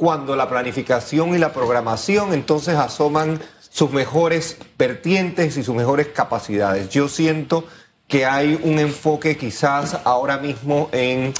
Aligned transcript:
cuando 0.00 0.34
la 0.34 0.48
planificación 0.48 1.34
y 1.34 1.38
la 1.38 1.52
programación 1.52 2.32
entonces 2.32 2.74
asoman 2.74 3.38
sus 3.68 3.90
mejores 3.90 4.56
vertientes 4.78 5.58
y 5.58 5.62
sus 5.62 5.76
mejores 5.76 6.06
capacidades. 6.06 6.88
Yo 6.88 7.06
siento 7.06 7.66
que 8.08 8.24
hay 8.24 8.58
un 8.62 8.78
enfoque 8.78 9.36
quizás 9.36 9.98
ahora 10.04 10.38
mismo 10.38 10.88
en 10.92 11.34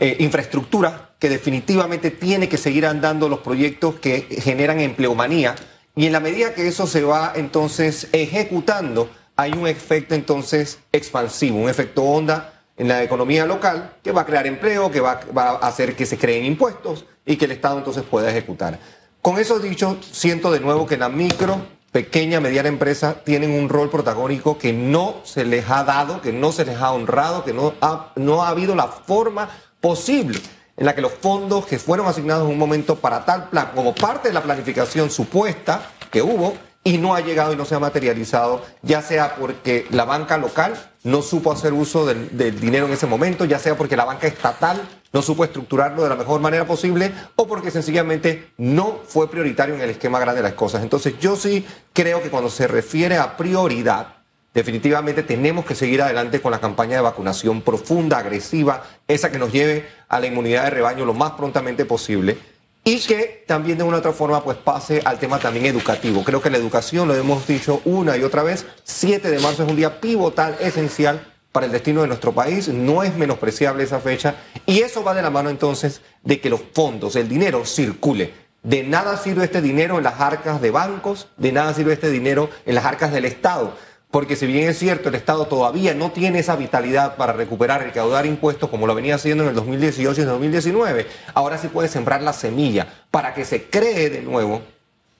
eh, 0.00 0.16
infraestructura 0.20 1.10
que 1.18 1.28
definitivamente 1.28 2.10
tiene 2.10 2.48
que 2.48 2.56
seguir 2.56 2.86
andando 2.86 3.28
los 3.28 3.40
proyectos 3.40 3.96
que 3.96 4.22
generan 4.42 4.80
empleomanía 4.80 5.54
y 5.94 6.06
en 6.06 6.12
la 6.12 6.20
medida 6.20 6.54
que 6.54 6.68
eso 6.68 6.86
se 6.86 7.02
va 7.02 7.34
entonces 7.36 8.08
ejecutando, 8.12 9.10
hay 9.36 9.52
un 9.52 9.66
efecto 9.66 10.14
entonces 10.14 10.78
expansivo, 10.90 11.58
un 11.58 11.68
efecto 11.68 12.02
onda 12.02 12.55
en 12.76 12.88
la 12.88 13.02
economía 13.02 13.46
local 13.46 13.96
que 14.02 14.12
va 14.12 14.22
a 14.22 14.26
crear 14.26 14.46
empleo, 14.46 14.90
que 14.90 15.00
va, 15.00 15.20
a 15.34 15.66
hacer 15.66 15.96
que 15.96 16.06
se 16.06 16.18
creen 16.18 16.44
impuestos 16.44 17.06
y 17.24 17.36
que 17.36 17.46
el 17.46 17.52
Estado 17.52 17.78
entonces 17.78 18.02
pueda 18.02 18.30
ejecutar. 18.30 18.78
Con 19.22 19.38
eso 19.38 19.58
dicho, 19.58 19.98
siento 20.00 20.52
de 20.52 20.60
nuevo 20.60 20.86
que 20.86 20.96
la 20.96 21.08
micro, 21.08 21.60
pequeña, 21.90 22.40
mediana 22.40 22.68
empresa 22.68 23.22
tienen 23.24 23.50
un 23.50 23.68
rol 23.68 23.90
protagónico 23.90 24.58
que 24.58 24.72
no 24.72 25.16
se 25.24 25.44
les 25.44 25.68
ha 25.70 25.84
dado, 25.84 26.20
que 26.20 26.32
no 26.32 26.52
se 26.52 26.64
les 26.64 26.76
ha 26.76 26.92
honrado, 26.92 27.44
que 27.44 27.52
no 27.52 27.74
ha, 27.80 28.12
no 28.16 28.42
ha 28.42 28.50
habido 28.50 28.74
la 28.74 28.86
forma 28.86 29.48
posible 29.80 30.38
en 30.76 30.84
la 30.84 30.94
que 30.94 31.00
los 31.00 31.12
fondos 31.12 31.66
que 31.66 31.78
fueron 31.78 32.06
asignados 32.06 32.44
en 32.44 32.52
un 32.52 32.58
momento 32.58 32.96
para 32.96 33.24
tal 33.24 33.48
plan, 33.48 33.70
como 33.74 33.94
parte 33.94 34.28
de 34.28 34.34
la 34.34 34.42
planificación 34.42 35.10
supuesta 35.10 35.90
que 36.10 36.22
hubo, 36.22 36.54
y 36.86 36.98
no 36.98 37.16
ha 37.16 37.20
llegado 37.20 37.52
y 37.52 37.56
no 37.56 37.64
se 37.64 37.74
ha 37.74 37.80
materializado, 37.80 38.64
ya 38.82 39.02
sea 39.02 39.34
porque 39.34 39.88
la 39.90 40.04
banca 40.04 40.38
local 40.38 40.72
no 41.02 41.20
supo 41.20 41.50
hacer 41.50 41.72
uso 41.72 42.06
del, 42.06 42.60
dinero 42.60 42.86
en 42.86 42.92
ese 42.92 43.08
momento, 43.08 43.44
ya 43.44 43.58
sea 43.58 43.76
porque 43.76 43.96
la 43.96 44.04
banca 44.04 44.28
estatal 44.28 44.80
no 45.12 45.20
supo 45.20 45.42
estructurarlo 45.42 46.04
de 46.04 46.10
la 46.10 46.14
mejor 46.14 46.40
manera 46.40 46.64
posible, 46.64 47.12
o 47.34 47.48
porque 47.48 47.72
sencillamente 47.72 48.52
no 48.56 49.00
fue 49.04 49.28
prioritario 49.28 49.74
en 49.74 49.80
el 49.80 49.90
esquema 49.90 50.20
grande 50.20 50.42
de 50.42 50.48
las 50.48 50.54
cosas. 50.56 50.84
Entonces 50.84 51.18
yo 51.18 51.34
sí 51.34 51.66
creo 51.92 52.22
que 52.22 52.30
cuando 52.30 52.50
se 52.50 52.68
refiere 52.68 53.16
a 53.16 53.36
prioridad, 53.36 54.18
definitivamente 54.54 55.24
tenemos 55.24 55.64
que 55.64 55.74
seguir 55.74 56.02
adelante 56.02 56.40
con 56.40 56.52
la 56.52 56.60
campaña 56.60 56.94
de 56.94 57.02
vacunación 57.02 57.62
profunda, 57.62 58.18
agresiva, 58.18 58.84
esa 59.08 59.32
que 59.32 59.40
nos 59.40 59.50
lleve 59.50 59.88
a 60.08 60.20
la 60.20 60.28
inmunidad 60.28 60.62
de 60.62 60.70
rebaño 60.70 61.04
lo 61.04 61.14
más 61.14 61.32
prontamente 61.32 61.84
posible 61.84 62.38
y 62.86 63.00
que 63.00 63.42
también 63.48 63.76
de 63.76 63.82
una 63.82 63.96
u 63.96 63.98
otra 63.98 64.12
forma 64.12 64.44
pues 64.44 64.56
pase 64.58 65.02
al 65.04 65.18
tema 65.18 65.40
también 65.40 65.66
educativo. 65.66 66.22
Creo 66.22 66.40
que 66.40 66.50
la 66.50 66.56
educación, 66.56 67.08
lo 67.08 67.16
hemos 67.16 67.44
dicho 67.44 67.82
una 67.84 68.16
y 68.16 68.22
otra 68.22 68.44
vez, 68.44 68.64
7 68.84 69.28
de 69.28 69.40
marzo 69.40 69.64
es 69.64 69.68
un 69.68 69.74
día 69.74 70.00
pivotal, 70.00 70.56
esencial 70.60 71.34
para 71.50 71.66
el 71.66 71.72
destino 71.72 72.02
de 72.02 72.06
nuestro 72.06 72.30
país, 72.30 72.68
no 72.68 73.02
es 73.02 73.16
menospreciable 73.16 73.82
esa 73.82 73.98
fecha 73.98 74.36
y 74.66 74.82
eso 74.82 75.02
va 75.02 75.14
de 75.14 75.22
la 75.22 75.30
mano 75.30 75.50
entonces 75.50 76.00
de 76.22 76.40
que 76.40 76.48
los 76.48 76.60
fondos, 76.74 77.16
el 77.16 77.28
dinero 77.28 77.66
circule. 77.66 78.32
De 78.62 78.84
nada 78.84 79.16
sirve 79.16 79.44
este 79.44 79.60
dinero 79.60 79.98
en 79.98 80.04
las 80.04 80.20
arcas 80.20 80.60
de 80.60 80.70
bancos, 80.70 81.26
de 81.36 81.50
nada 81.50 81.74
sirve 81.74 81.94
este 81.94 82.10
dinero 82.10 82.50
en 82.66 82.76
las 82.76 82.84
arcas 82.84 83.12
del 83.12 83.24
Estado 83.24 83.76
porque 84.16 84.34
si 84.34 84.46
bien 84.46 84.66
es 84.66 84.78
cierto, 84.78 85.10
el 85.10 85.14
Estado 85.14 85.44
todavía 85.44 85.92
no 85.92 86.10
tiene 86.10 86.38
esa 86.38 86.56
vitalidad 86.56 87.16
para 87.16 87.34
recuperar, 87.34 87.82
recaudar 87.82 88.24
impuestos 88.24 88.70
como 88.70 88.86
lo 88.86 88.94
venía 88.94 89.16
haciendo 89.16 89.42
en 89.42 89.50
el 89.50 89.54
2018 89.54 90.18
y 90.18 90.22
el 90.22 90.28
2019, 90.30 91.06
ahora 91.34 91.58
sí 91.58 91.68
puede 91.68 91.88
sembrar 91.88 92.22
la 92.22 92.32
semilla 92.32 92.86
para 93.10 93.34
que 93.34 93.44
se 93.44 93.64
cree 93.64 94.08
de 94.08 94.22
nuevo 94.22 94.62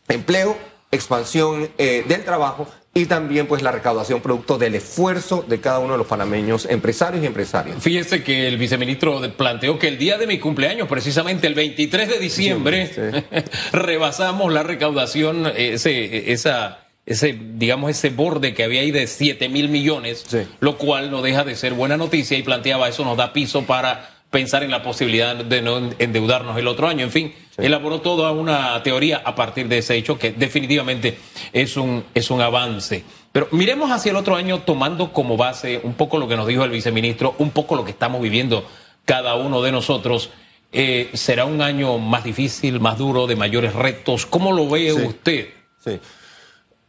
empleo, 0.09 0.57
expansión 0.91 1.69
eh, 1.77 2.07
del 2.09 2.25
trabajo 2.25 2.69
y 2.95 3.05
también 3.05 3.47
pues 3.47 3.61
la 3.61 3.71
recaudación 3.71 4.23
producto 4.23 4.57
del 4.57 4.77
esfuerzo 4.77 5.45
de 5.47 5.61
cada 5.61 5.79
uno 5.79 5.93
de 5.93 5.99
los 5.99 6.07
panameños 6.07 6.65
empresarios 6.65 7.23
y 7.23 7.27
empresarias. 7.27 7.77
Fíjese 7.79 8.25
que 8.25 8.49
el 8.49 8.57
viceministro 8.57 9.21
planteó 9.37 9.79
que 9.79 9.89
el 9.89 9.99
día 9.99 10.17
de 10.17 10.27
mi 10.27 10.39
cumpleaños, 10.39 10.89
precisamente 10.89 11.47
el 11.47 11.55
23 11.55 12.09
de 12.09 12.19
diciembre, 12.19 13.25
rebasamos 13.73 14.51
la 14.51 14.63
recaudación, 14.63 15.53
ese, 15.55 16.33
esa 16.33 16.86
ese, 17.07 17.39
digamos, 17.55 17.91
ese 17.91 18.11
borde 18.11 18.53
que 18.53 18.65
había 18.65 18.81
ahí 18.81 18.91
de 18.91 19.07
7 19.07 19.49
mil 19.49 19.69
millones, 19.69 20.27
lo 20.59 20.77
cual 20.77 21.11
no 21.13 21.23
deja 21.23 21.45
de 21.45 21.55
ser 21.55 21.73
buena 21.73 21.97
noticia 21.97 22.37
y 22.37 22.43
planteaba 22.43 22.89
eso 22.89 23.05
nos 23.05 23.17
da 23.17 23.33
piso 23.33 23.63
para 23.63 24.11
pensar 24.31 24.65
en 24.65 24.73
la 24.73 24.83
posibilidad 24.83 25.37
de 25.37 25.63
no 25.63 25.79
endeudarnos 26.01 26.59
el 26.59 26.67
otro 26.67 26.89
año. 26.89 27.05
En 27.05 27.13
fin, 27.13 27.33
elaboró 27.57 28.01
toda 28.01 28.33
una 28.33 28.83
teoría 28.83 29.23
a 29.25 29.37
partir 29.37 29.69
de 29.69 29.79
ese 29.79 29.97
hecho 29.97 30.19
que 30.19 30.33
definitivamente 30.33 31.17
es 31.53 31.77
un, 31.77 32.05
es 32.13 32.31
un 32.31 32.41
avance. 32.41 33.05
Pero 33.31 33.49
miremos 33.53 33.93
hacia 33.93 34.11
el 34.11 34.17
otro 34.17 34.35
año 34.35 34.63
tomando 34.63 35.13
como 35.13 35.37
base 35.37 35.81
un 35.85 35.95
poco 35.95 36.19
lo 36.19 36.27
que 36.27 36.37
nos 36.37 36.49
dijo 36.49 36.65
el 36.65 36.71
viceministro, 36.71 37.37
un 37.39 37.51
poco 37.51 37.77
lo 37.77 37.85
que 37.85 37.93
estamos 37.93 38.21
viviendo 38.21 38.67
cada 39.05 39.37
uno 39.37 39.63
de 39.63 39.71
nosotros. 39.71 40.31
Eh, 40.73 41.11
¿Será 41.15 41.45
un 41.45 41.63
año 41.63 41.99
más 41.99 42.25
difícil, 42.25 42.81
más 42.81 42.99
duro, 42.99 43.29
de 43.29 43.37
mayores 43.37 43.75
retos? 43.75 44.27
¿Cómo 44.27 44.53
lo 44.53 44.69
ve 44.69 44.93
usted? 44.93 45.51
Sí. 45.79 46.01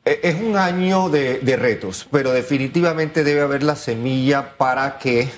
Eh, 0.08 0.22
es 0.24 0.40
un 0.40 0.56
año 0.56 1.10
de, 1.10 1.58
retos, 1.58 2.08
pero 2.10 2.32
definitivamente 2.32 3.26
debe 3.26 3.42
haber 3.42 3.62
la 3.62 3.76
semilla 3.76 4.56
para 4.56 5.00
que 5.00 5.30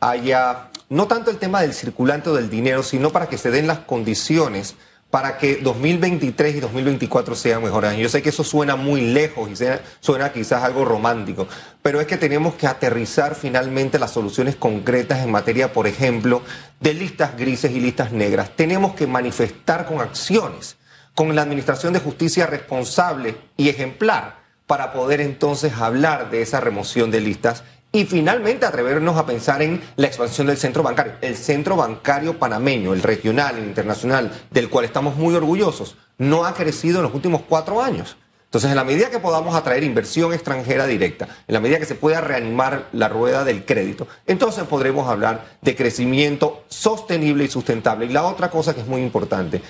haya, 0.00 0.70
no 0.88 1.06
tanto 1.06 1.30
el 1.30 1.36
tema 1.36 1.62
del 1.62 1.72
circulante 1.72 2.28
o 2.30 2.34
del 2.34 2.50
dinero, 2.50 2.82
sino 2.82 3.10
para 3.12 3.28
que 3.28 3.38
se 3.38 3.52
den 3.52 3.68
las 3.68 3.78
condiciones 3.78 4.74
para 5.10 5.38
que 5.38 5.58
2023 5.58 6.56
y 6.56 6.60
2024 6.60 7.36
sean 7.36 7.62
mejores 7.62 7.90
años. 7.90 8.02
Yo 8.02 8.08
sé 8.08 8.20
que 8.20 8.30
eso 8.30 8.42
suena 8.42 8.74
muy 8.74 9.02
lejos 9.02 9.48
y 9.52 9.54
suena 10.00 10.32
quizás 10.32 10.64
algo 10.64 10.84
romántico, 10.84 11.46
pero 11.80 12.00
es 12.00 12.08
que 12.08 12.16
tenemos 12.16 12.54
que 12.54 12.66
aterrizar 12.66 13.36
finalmente 13.36 14.00
las 14.00 14.10
soluciones 14.10 14.56
concretas 14.56 15.22
en 15.22 15.30
materia, 15.30 15.72
por 15.72 15.86
ejemplo, 15.86 16.42
de 16.80 16.92
listas 16.92 17.36
grises 17.36 17.70
y 17.70 17.78
listas 17.78 18.10
negras. 18.10 18.50
Tenemos 18.56 18.96
que 18.96 19.06
manifestar 19.06 19.86
con 19.86 20.00
acciones 20.00 20.76
con 21.18 21.34
la 21.34 21.42
Administración 21.42 21.92
de 21.92 21.98
Justicia 21.98 22.46
responsable 22.46 23.34
y 23.56 23.68
ejemplar 23.68 24.36
para 24.68 24.92
poder 24.92 25.20
entonces 25.20 25.72
hablar 25.72 26.30
de 26.30 26.42
esa 26.42 26.60
remoción 26.60 27.10
de 27.10 27.20
listas 27.20 27.64
y 27.90 28.04
finalmente 28.04 28.64
atrevernos 28.64 29.16
a 29.16 29.26
pensar 29.26 29.60
en 29.62 29.82
la 29.96 30.06
expansión 30.06 30.46
del 30.46 30.58
centro 30.58 30.84
bancario. 30.84 31.14
El 31.20 31.34
centro 31.34 31.74
bancario 31.74 32.38
panameño, 32.38 32.94
el 32.94 33.02
regional, 33.02 33.58
el 33.58 33.64
internacional, 33.64 34.30
del 34.52 34.70
cual 34.70 34.84
estamos 34.84 35.16
muy 35.16 35.34
orgullosos, 35.34 35.96
no 36.18 36.44
ha 36.44 36.54
crecido 36.54 36.98
en 36.98 37.06
los 37.06 37.14
últimos 37.14 37.42
cuatro 37.48 37.82
años. 37.82 38.16
Entonces, 38.44 38.70
en 38.70 38.76
la 38.76 38.84
medida 38.84 39.10
que 39.10 39.18
podamos 39.18 39.56
atraer 39.56 39.82
inversión 39.82 40.32
extranjera 40.32 40.86
directa, 40.86 41.28
en 41.48 41.52
la 41.52 41.60
medida 41.60 41.80
que 41.80 41.84
se 41.84 41.96
pueda 41.96 42.20
reanimar 42.20 42.88
la 42.92 43.08
rueda 43.08 43.44
del 43.44 43.64
crédito, 43.64 44.06
entonces 44.26 44.64
podremos 44.64 45.06
hablar 45.08 45.58
de 45.62 45.74
crecimiento 45.74 46.64
sostenible 46.68 47.44
y 47.44 47.48
sustentable. 47.48 48.06
Y 48.06 48.10
la 48.10 48.22
otra 48.22 48.50
cosa 48.50 48.72
que 48.72 48.80
es 48.80 48.86
muy 48.86 49.02
importante, 49.02 49.60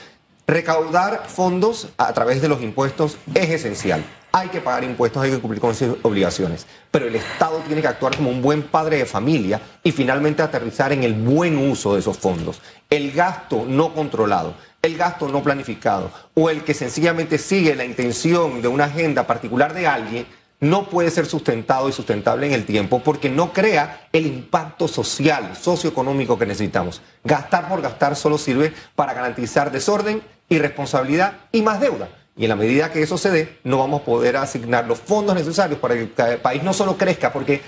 Recaudar 0.48 1.24
fondos 1.26 1.88
a 1.98 2.10
través 2.14 2.40
de 2.40 2.48
los 2.48 2.62
impuestos 2.62 3.18
es 3.34 3.50
esencial. 3.50 4.02
Hay 4.32 4.48
que 4.48 4.62
pagar 4.62 4.82
impuestos, 4.82 5.22
hay 5.22 5.30
que 5.30 5.40
cumplir 5.40 5.60
con 5.60 5.74
sus 5.74 5.98
obligaciones. 6.02 6.66
Pero 6.90 7.06
el 7.06 7.16
Estado 7.16 7.58
tiene 7.66 7.82
que 7.82 7.88
actuar 7.88 8.16
como 8.16 8.30
un 8.30 8.40
buen 8.40 8.62
padre 8.62 8.96
de 8.96 9.04
familia 9.04 9.60
y 9.82 9.92
finalmente 9.92 10.40
aterrizar 10.40 10.90
en 10.90 11.02
el 11.02 11.12
buen 11.12 11.58
uso 11.58 11.92
de 11.92 12.00
esos 12.00 12.16
fondos. 12.16 12.62
El 12.88 13.12
gasto 13.12 13.66
no 13.68 13.92
controlado, 13.92 14.54
el 14.80 14.96
gasto 14.96 15.28
no 15.28 15.42
planificado 15.42 16.10
o 16.32 16.48
el 16.48 16.64
que 16.64 16.72
sencillamente 16.72 17.36
sigue 17.36 17.74
la 17.74 17.84
intención 17.84 18.62
de 18.62 18.68
una 18.68 18.84
agenda 18.84 19.26
particular 19.26 19.74
de 19.74 19.86
alguien 19.86 20.26
no 20.60 20.88
puede 20.88 21.10
ser 21.10 21.26
sustentado 21.26 21.88
y 21.88 21.92
sustentable 21.92 22.46
en 22.46 22.52
el 22.54 22.64
tiempo 22.64 23.00
porque 23.00 23.28
no 23.28 23.52
crea 23.52 24.08
el 24.12 24.26
impacto 24.26 24.88
social, 24.88 25.54
socioeconómico 25.54 26.38
que 26.38 26.46
necesitamos. 26.46 27.02
Gastar 27.22 27.68
por 27.68 27.82
gastar 27.82 28.16
solo 28.16 28.38
sirve 28.38 28.72
para 28.96 29.12
garantizar 29.12 29.70
desorden 29.70 30.22
irresponsabilidad 30.48 31.34
y 31.52 31.62
más 31.62 31.80
deuda. 31.80 32.08
Y 32.36 32.44
en 32.44 32.50
la 32.50 32.56
medida 32.56 32.92
que 32.92 33.02
eso 33.02 33.18
se 33.18 33.30
dé, 33.30 33.58
no 33.64 33.78
vamos 33.78 34.02
a 34.02 34.04
poder 34.04 34.36
asignar 34.36 34.86
los 34.86 35.00
fondos 35.00 35.34
necesarios 35.34 35.80
para 35.80 35.94
que 35.94 36.02
el 36.02 36.38
país 36.38 36.62
no 36.62 36.72
solo 36.72 36.96
crezca, 36.96 37.32
porque 37.32 37.60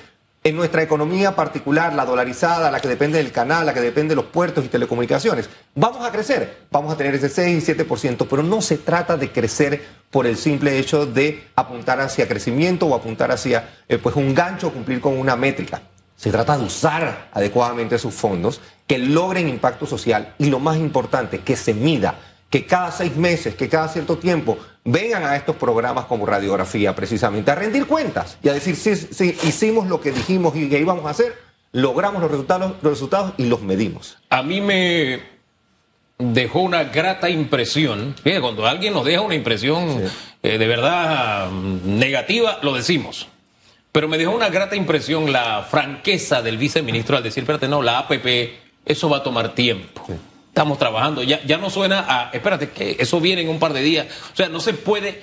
en 0.43 0.57
nuestra 0.57 0.83
economía 0.83 1.37
particular, 1.37 1.93
la 1.93 2.07
dolarizada, 2.07 2.71
la 2.71 2.81
que 2.81 2.89
depende 2.89 3.19
del 3.19 3.31
canal, 3.31 3.67
la 3.67 3.75
que 3.75 3.81
depende 3.81 4.11
de 4.11 4.17
los 4.17 4.27
puertos 4.27 4.65
y 4.65 4.69
telecomunicaciones, 4.69 5.51
vamos 5.75 6.07
a 6.07 6.11
crecer, 6.11 6.61
vamos 6.71 6.95
a 6.95 6.97
tener 6.97 7.15
ese 7.15 7.29
6 7.29 7.69
y 7.69 7.73
7%, 7.75 8.27
pero 8.31 8.43
no 8.43 8.63
se 8.63 8.79
trata 8.79 9.19
de 9.19 9.31
crecer 9.31 9.83
por 10.11 10.27
el 10.27 10.39
simple 10.39 10.79
hecho 10.79 11.05
de 11.05 11.49
apuntar 11.57 12.01
hacia 12.01 12.27
crecimiento 12.27 12.87
o 12.87 12.95
apuntar 12.95 13.31
hacia 13.31 13.69
eh, 13.87 13.99
pues 13.99 14.17
un 14.17 14.35
gancho 14.35 14.69
o 14.69 14.73
cumplir 14.73 15.01
con 15.01 15.19
una 15.19 15.37
métrica. 15.37 15.83
Se 16.17 16.31
trata 16.31 16.57
de 16.57 16.65
usar 16.65 17.29
adecuadamente 17.33 17.99
sus 17.99 18.15
fondos, 18.15 18.61
que 18.87 18.99
logren 18.99 19.49
impacto 19.49 19.85
social 19.85 20.35
y 20.39 20.47
lo 20.47 20.59
más 20.59 20.77
importante, 20.79 21.41
que 21.41 21.57
se 21.57 21.75
mida 21.75 22.15
que 22.51 22.67
cada 22.67 22.91
seis 22.91 23.17
meses, 23.17 23.55
que 23.55 23.69
cada 23.69 23.89
cierto 23.89 24.19
tiempo 24.19 24.59
vengan 24.85 25.25
a 25.25 25.37
estos 25.37 25.55
programas 25.57 26.07
como 26.07 26.27
radiografía 26.27 26.95
precisamente 26.95 27.51
a 27.51 27.55
rendir 27.55 27.87
cuentas 27.87 28.39
y 28.43 28.49
a 28.49 28.53
decir 28.53 28.75
si 28.75 28.97
sí, 28.97 29.37
hicimos 29.45 29.87
lo 29.87 30.01
que 30.01 30.11
dijimos 30.11 30.57
y 30.57 30.69
que 30.69 30.81
íbamos 30.81 31.07
a 31.07 31.11
hacer, 31.11 31.39
logramos 31.73 32.21
los 32.21 32.31
resultados, 32.31 32.75
los 32.83 32.93
resultados 32.93 33.33
y 33.37 33.45
los 33.47 33.63
medimos. 33.63 34.19
A 34.29 34.43
mí 34.43 34.61
me 34.61 35.21
dejó 36.19 36.61
una 36.61 36.85
grata 36.85 37.31
impresión, 37.31 38.17
cuando 38.41 38.67
alguien 38.67 38.95
nos 38.95 39.05
deja 39.05 39.21
una 39.21 39.37
impresión 39.37 40.11
eh, 40.43 40.59
de 40.59 40.67
verdad 40.67 41.51
mm, 41.51 41.99
negativa, 41.99 42.59
lo 42.63 42.75
decimos. 42.75 43.29
Pero 43.93 44.09
me 44.09 44.19
dejó 44.19 44.33
una 44.33 44.51
grata 44.51 44.77
impresión 44.77 45.33
la 45.33 45.67
franqueza 45.69 46.43
del 46.43 46.59
viceministro 46.59 47.17
al 47.17 47.23
decir, 47.23 47.45
espérate, 47.45 47.69
no, 47.69 47.81
la 47.81 47.99
APP, 48.01 48.27
eso 48.85 49.09
va 49.09 49.19
a 49.19 49.23
tomar 49.23 49.55
tiempo 49.55 50.07
estamos 50.61 50.79
trabajando. 50.79 51.23
Ya, 51.23 51.43
ya 51.45 51.57
no 51.57 51.71
suena 51.71 52.05
a, 52.07 52.31
espérate, 52.35 52.69
que 52.69 52.97
eso 52.99 53.19
viene 53.19 53.41
en 53.41 53.49
un 53.49 53.59
par 53.59 53.73
de 53.73 53.81
días. 53.81 54.07
O 54.31 54.37
sea, 54.37 54.51
no 54.51 54.61
se 54.61 54.75
puede 54.75 55.23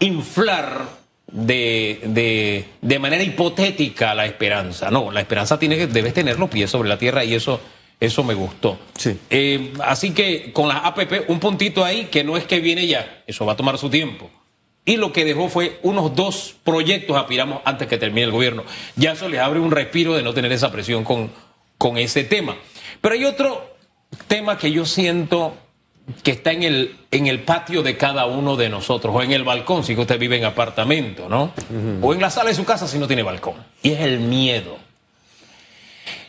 inflar 0.00 0.88
de, 1.30 2.00
de, 2.02 2.64
de 2.80 2.98
manera 2.98 3.22
hipotética 3.22 4.16
la 4.16 4.26
esperanza. 4.26 4.90
No, 4.90 5.12
la 5.12 5.20
esperanza 5.20 5.60
tiene 5.60 5.76
que, 5.76 5.86
debes 5.86 6.12
tener 6.12 6.40
los 6.40 6.50
pies 6.50 6.70
sobre 6.70 6.88
la 6.88 6.98
tierra 6.98 7.24
y 7.24 7.34
eso, 7.34 7.60
eso 8.00 8.24
me 8.24 8.34
gustó. 8.34 8.80
Sí. 8.96 9.16
Eh, 9.30 9.74
así 9.84 10.10
que 10.10 10.52
con 10.52 10.66
las 10.66 10.84
APP, 10.84 11.28
un 11.28 11.38
puntito 11.38 11.84
ahí 11.84 12.06
que 12.06 12.24
no 12.24 12.36
es 12.36 12.42
que 12.42 12.58
viene 12.58 12.84
ya, 12.88 13.22
eso 13.28 13.46
va 13.46 13.52
a 13.52 13.56
tomar 13.56 13.78
su 13.78 13.88
tiempo. 13.88 14.28
Y 14.84 14.96
lo 14.96 15.12
que 15.12 15.24
dejó 15.24 15.48
fue 15.48 15.78
unos 15.82 16.16
dos 16.16 16.56
proyectos, 16.64 17.16
aspiramos, 17.16 17.60
antes 17.64 17.86
que 17.86 17.96
termine 17.96 18.24
el 18.24 18.32
gobierno. 18.32 18.64
Ya 18.96 19.12
eso 19.12 19.28
les 19.28 19.38
abre 19.38 19.60
un 19.60 19.70
respiro 19.70 20.14
de 20.14 20.24
no 20.24 20.34
tener 20.34 20.50
esa 20.50 20.72
presión 20.72 21.04
con, 21.04 21.30
con 21.76 21.96
ese 21.96 22.24
tema. 22.24 22.56
Pero 23.00 23.14
hay 23.14 23.24
otro 23.24 23.77
tema 24.26 24.58
que 24.58 24.70
yo 24.70 24.84
siento 24.84 25.56
que 26.22 26.30
está 26.30 26.52
en 26.52 26.62
el, 26.62 26.96
en 27.10 27.26
el 27.26 27.40
patio 27.40 27.82
de 27.82 27.96
cada 27.96 28.26
uno 28.26 28.56
de 28.56 28.68
nosotros, 28.68 29.14
o 29.14 29.22
en 29.22 29.32
el 29.32 29.44
balcón, 29.44 29.84
si 29.84 29.94
usted 29.94 30.18
vive 30.18 30.36
en 30.36 30.44
apartamento, 30.44 31.28
¿no? 31.28 31.52
O 32.00 32.14
en 32.14 32.20
la 32.20 32.30
sala 32.30 32.48
de 32.48 32.54
su 32.54 32.64
casa 32.64 32.88
si 32.88 32.98
no 32.98 33.06
tiene 33.06 33.22
balcón. 33.22 33.54
Y 33.82 33.90
es 33.90 34.00
el 34.00 34.20
miedo. 34.20 34.78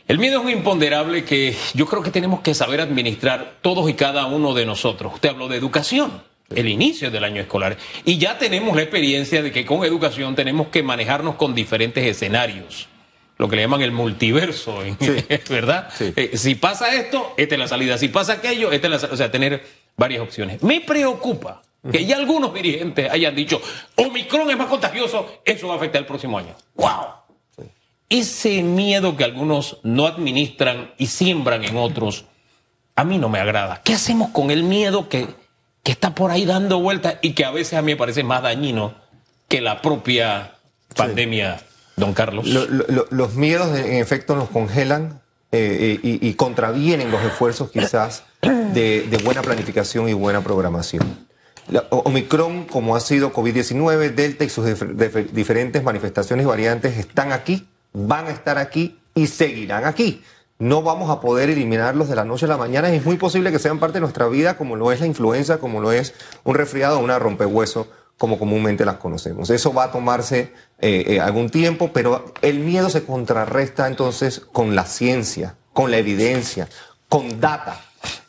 El 0.08 0.18
miedo 0.18 0.40
es 0.40 0.46
un 0.46 0.52
imponderable 0.52 1.24
que 1.24 1.56
yo 1.74 1.86
creo 1.86 2.02
que 2.02 2.12
tenemos 2.12 2.42
que 2.42 2.54
saber 2.54 2.82
administrar 2.82 3.58
todos 3.62 3.90
y 3.90 3.94
cada 3.94 4.26
uno 4.26 4.54
de 4.54 4.66
nosotros. 4.66 5.14
Usted 5.14 5.30
habló 5.30 5.48
de 5.48 5.56
educación, 5.56 6.24
el 6.54 6.68
inicio 6.68 7.12
del 7.12 7.24
año 7.24 7.42
escolar, 7.42 7.78
y 8.06 8.18
ya 8.18 8.38
tenemos 8.38 8.76
la 8.76 8.82
experiencia 8.82 9.42
de 9.42 9.52
que 9.52 9.66
con 9.66 9.86
educación 9.86 10.36
tenemos 10.36 10.68
que 10.68 10.84
manejarnos 10.84 11.36
con 11.36 11.54
diferentes 11.54 12.06
escenarios 12.06 12.90
lo 13.40 13.48
que 13.48 13.56
le 13.56 13.62
llaman 13.64 13.82
el 13.82 13.94
multiverso, 13.94 14.80
¿verdad? 15.50 15.90
Eh, 16.02 16.38
si 16.38 16.56
pasa 16.56 16.94
esto, 16.94 17.34
esta 17.38 17.56
es 17.56 17.60
la 17.60 17.68
salida. 17.70 17.98
Si 17.98 18.10
pasa 18.10 18.34
aquello, 18.34 18.72
esta 18.72 18.88
es 18.88 18.92
la 18.92 19.00
salida. 19.00 19.14
O 19.14 19.18
sea, 19.18 19.32
tener 19.32 19.66
varias 19.96 20.22
opciones. 20.22 20.62
Me 20.62 20.82
preocupa 20.82 21.62
que 21.90 22.06
ya 22.06 22.18
algunos 22.18 22.54
dirigentes 22.54 23.10
hayan 23.10 23.34
dicho, 23.34 23.62
Omicron 23.96 24.52
es 24.52 24.58
más 24.58 24.68
contagioso, 24.68 25.40
eso 25.46 25.70
va 25.70 25.76
a 25.76 25.78
afectar 25.78 26.02
el 26.02 26.06
próximo 26.06 26.38
año. 26.38 26.54
¡Wow! 26.76 27.68
Ese 28.10 28.62
miedo 28.62 29.16
que 29.16 29.24
algunos 29.24 29.78
no 29.84 30.06
administran 30.06 30.94
y 30.98 31.08
siembran 31.08 31.64
en 31.64 31.78
otros, 31.78 32.26
a 32.98 33.06
mí 33.06 33.18
no 33.18 33.30
me 33.30 33.40
agrada. 33.40 33.82
¿Qué 33.84 33.94
hacemos 33.94 34.32
con 34.32 34.52
el 34.52 34.64
miedo 34.64 35.08
que, 35.08 35.28
que 35.84 35.94
está 35.94 36.14
por 36.14 36.32
ahí 36.32 36.44
dando 36.44 36.82
vueltas 36.82 37.16
y 37.22 37.32
que 37.32 37.46
a 37.46 37.52
veces 37.52 37.80
a 37.80 37.82
mí 37.82 37.94
me 37.94 37.98
parece 37.98 38.24
más 38.24 38.42
dañino 38.42 38.96
que 39.48 39.62
la 39.62 39.82
propia 39.82 40.56
pandemia 40.98 41.62
don 42.00 42.14
Carlos? 42.14 42.48
los 42.48 43.36
miedos, 43.36 43.78
en 43.78 43.96
efecto, 43.96 44.36
nos 44.36 44.50
congelan 44.50 45.22
eh, 45.52 46.00
y, 46.02 46.34
contravienen 46.36 47.12
los 47.12 47.24
esfuerzos 47.24 47.72
quizás 47.72 48.24
de, 48.42 49.20
buena 49.24 49.42
planificación 49.42 50.08
y 50.10 50.14
buena 50.14 50.42
programación. 50.42 51.28
Omicron, 51.90 52.66
como 52.66 52.96
ha 52.96 53.00
sido 53.00 53.32
COVID-19, 53.32 54.14
Delta 54.16 54.44
y 54.44 54.50
sus 54.50 54.66
diferentes 55.32 55.84
manifestaciones 55.84 56.46
y 56.46 56.48
variantes 56.48 56.98
están 56.98 57.32
aquí, 57.32 57.68
van 57.94 58.26
a 58.28 58.32
estar 58.32 58.58
aquí 58.58 58.98
y 59.14 59.28
seguirán 59.28 59.86
aquí. 59.86 60.24
No 60.58 60.82
vamos 60.82 61.10
a 61.10 61.22
poder 61.22 61.50
eliminarlos 61.50 62.10
de 62.10 62.16
la 62.16 62.26
noche 62.26 62.46
a 62.46 62.50
la 62.50 62.58
mañana. 62.58 62.92
Es 62.92 63.06
muy 63.06 63.16
posible 63.16 63.52
que 63.52 63.60
sean 63.60 63.80
parte 63.80 63.96
de 63.96 64.02
nuestra 64.02 64.28
vida, 64.28 64.58
como 64.58 64.76
lo 64.76 64.92
es 64.92 65.00
la 65.00 65.08
influenza, 65.08 65.58
como 65.58 65.80
lo 65.80 65.92
es 65.92 66.14
un 66.44 66.54
resfriado 66.54 67.00
o 67.00 67.04
una 67.04 67.18
rompehueso 67.18 67.88
como 68.20 68.38
comúnmente 68.38 68.84
las 68.84 68.98
conocemos. 68.98 69.50
Eso 69.50 69.74
va 69.74 69.86
a 69.86 69.92
tomarse 69.92 70.54
eh, 70.80 71.06
eh, 71.08 71.20
algún 71.22 71.50
tiempo, 71.50 71.92
pero 71.94 72.34
el 72.42 72.60
miedo 72.60 72.90
se 72.90 73.06
contrarresta 73.06 73.88
entonces 73.88 74.42
con 74.42 74.76
la 74.76 74.84
ciencia, 74.84 75.56
con 75.72 75.90
la 75.90 76.00
evidencia, 76.00 76.68
con 77.08 77.40
data. 77.40 77.82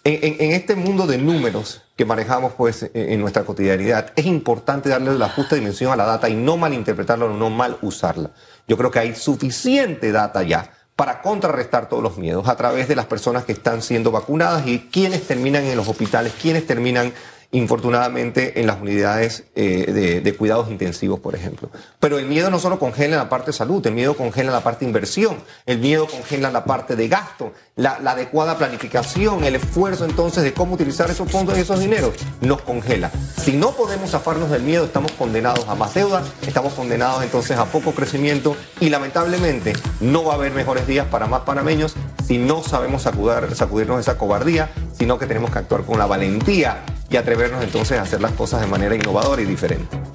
En, 0.04 0.52
este 0.52 0.76
mundo 0.76 1.06
de 1.06 1.18
números 1.18 1.82
que 1.96 2.04
manejamos 2.04 2.52
pues 2.54 2.88
en 2.94 3.20
nuestra 3.20 3.44
cotidianidad, 3.44 4.12
es 4.16 4.26
importante 4.26 4.88
darle 4.88 5.18
la 5.18 5.28
justa 5.28 5.56
dimensión 5.56 5.92
a 5.92 5.96
la 5.96 6.06
data 6.06 6.28
y 6.28 6.34
no 6.34 6.56
malinterpretarla 6.56 7.26
o 7.26 7.36
no 7.36 7.50
mal 7.50 7.76
usarla. 7.82 8.30
Yo 8.68 8.76
creo 8.78 8.90
que 8.92 9.00
hay 9.00 9.14
suficiente 9.16 10.12
data 10.12 10.42
ya 10.44 10.70
para 10.94 11.20
contrarrestar 11.20 11.88
todos 11.88 12.02
los 12.02 12.16
miedos 12.16 12.46
a 12.46 12.56
través 12.56 12.86
de 12.86 12.94
las 12.94 13.06
personas 13.06 13.44
que 13.44 13.52
están 13.52 13.82
siendo 13.82 14.12
vacunadas 14.12 14.66
y 14.66 14.88
quienes 14.92 15.26
terminan 15.26 15.64
en 15.64 15.76
los 15.76 15.88
hospitales, 15.88 16.32
quienes 16.40 16.66
terminan 16.66 17.12
infortunadamente 17.52 18.60
en 18.60 18.66
las 18.66 18.80
unidades 18.80 19.44
eh, 19.56 20.20
de, 20.22 20.36
cuidados 20.36 20.70
intensivos, 20.70 21.18
por 21.18 21.34
ejemplo. 21.34 21.68
Pero 21.98 22.18
el 22.18 22.26
miedo 22.26 22.48
no 22.50 22.60
solo 22.60 22.78
congela 22.78 23.16
la 23.16 23.28
parte 23.28 23.48
de 23.48 23.52
salud, 23.54 23.84
el 23.86 23.92
miedo 23.92 24.16
congela 24.16 24.52
la 24.52 24.62
parte 24.62 24.84
de 24.84 24.90
inversión, 24.90 25.36
el 25.66 25.78
miedo 25.78 26.06
congela 26.06 26.50
la 26.50 26.64
parte 26.64 26.94
de 26.94 27.08
gasto, 27.08 27.52
la, 27.74 27.94
adecuada 27.94 28.56
planificación, 28.56 29.44
el 29.44 29.56
esfuerzo 29.56 30.04
entonces 30.04 30.44
de 30.44 30.52
cómo 30.52 30.74
utilizar 30.74 31.10
esos 31.10 31.30
fondos 31.30 31.58
y 31.58 31.62
esos 31.62 31.80
dineros, 31.80 32.14
nos 32.40 32.62
congela. 32.62 33.10
Si 33.42 33.52
no 33.52 33.72
podemos 33.72 34.10
zafarnos 34.10 34.50
del 34.50 34.62
miedo, 34.62 34.84
estamos 34.84 35.12
condenados 35.12 35.68
a 35.68 35.74
más 35.74 35.92
deuda, 35.94 36.22
estamos 36.46 36.74
condenados 36.74 37.24
entonces 37.24 37.58
a 37.58 37.64
poco 37.64 37.92
crecimiento 37.92 38.56
y 38.78 38.90
lamentablemente 38.90 39.72
no 40.00 40.24
va 40.24 40.34
a 40.34 40.36
haber 40.36 40.52
mejores 40.52 40.86
días 40.86 41.06
para 41.06 41.26
más 41.26 41.40
panameños 41.40 41.94
si 42.26 42.38
no 42.38 42.62
sabemos 42.62 43.02
sacudirnos 43.02 43.96
de 43.96 44.02
esa 44.02 44.16
cobardía, 44.16 44.70
sino 44.96 45.18
que 45.18 45.26
tenemos 45.26 45.50
que 45.50 45.58
actuar 45.58 45.82
con 45.82 45.98
la 45.98 46.06
valentía 46.06 46.84
y 47.10 47.16
atrevernos 47.16 47.62
entonces 47.62 47.98
a 47.98 48.02
hacer 48.02 48.20
las 48.20 48.32
cosas 48.32 48.60
de 48.60 48.66
manera 48.68 48.94
innovadora 48.94 49.42
y 49.42 49.44
diferente. 49.44 50.10